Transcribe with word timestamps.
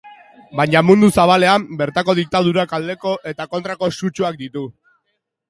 Baina 0.59 0.79
mundu 0.85 1.09
zabalean, 1.23 1.67
bertako 1.81 2.15
diktadurak 2.21 2.73
aldeko 2.79 3.13
eta 3.33 3.49
kontrako 3.53 3.93
sutsuak 4.01 4.43
ditu. 4.43 4.67